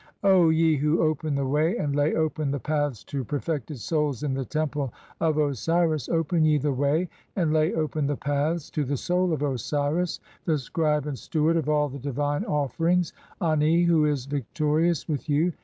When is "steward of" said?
11.19-11.69